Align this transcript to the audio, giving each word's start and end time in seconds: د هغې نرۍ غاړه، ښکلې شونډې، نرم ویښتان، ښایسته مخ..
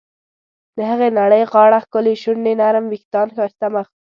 د 0.75 0.77
هغې 0.89 1.07
نرۍ 1.17 1.43
غاړه، 1.51 1.79
ښکلې 1.85 2.13
شونډې، 2.21 2.53
نرم 2.61 2.85
ویښتان، 2.87 3.27
ښایسته 3.35 3.67
مخ.. 3.73 3.87